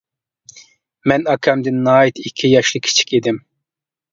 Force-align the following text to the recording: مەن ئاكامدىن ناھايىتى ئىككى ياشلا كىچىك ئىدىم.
مەن 1.11 1.27
ئاكامدىن 1.33 1.77
ناھايىتى 1.89 2.27
ئىككى 2.31 2.51
ياشلا 2.55 2.83
كىچىك 2.89 3.17
ئىدىم. 3.19 3.43